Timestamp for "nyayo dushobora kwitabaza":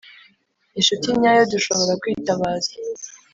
1.19-2.71